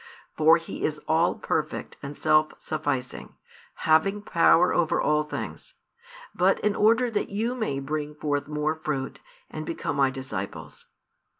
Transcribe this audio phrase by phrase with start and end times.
[0.35, 3.35] For He is all perfect and self sufficing,
[3.85, 5.75] having power over all things,
[6.33, 10.87] but in order that you may bring forth more fruit and become My disciples.